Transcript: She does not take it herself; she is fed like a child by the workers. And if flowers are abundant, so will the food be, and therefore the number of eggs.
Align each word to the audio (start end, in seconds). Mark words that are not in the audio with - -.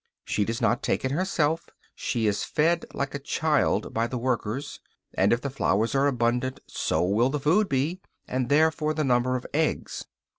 She 0.25 0.45
does 0.45 0.59
not 0.59 0.81
take 0.81 1.05
it 1.05 1.11
herself; 1.11 1.69
she 1.93 2.25
is 2.25 2.43
fed 2.43 2.87
like 2.91 3.13
a 3.13 3.19
child 3.19 3.93
by 3.93 4.07
the 4.07 4.17
workers. 4.17 4.79
And 5.13 5.31
if 5.31 5.41
flowers 5.41 5.93
are 5.93 6.07
abundant, 6.07 6.59
so 6.65 7.03
will 7.03 7.29
the 7.29 7.39
food 7.39 7.69
be, 7.69 8.01
and 8.27 8.49
therefore 8.49 8.95
the 8.95 9.03
number 9.03 9.35
of 9.35 9.45
eggs. 9.53 10.05